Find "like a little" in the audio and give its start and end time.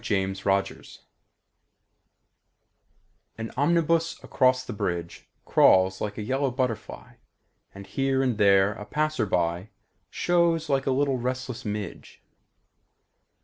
10.69-11.19